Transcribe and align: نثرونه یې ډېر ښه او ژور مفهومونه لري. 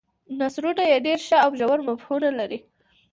نثرونه 0.39 0.83
یې 0.91 0.97
ډېر 1.05 1.19
ښه 1.27 1.37
او 1.45 1.51
ژور 1.59 1.79
مفهومونه 1.87 2.29
لري. 2.39 2.59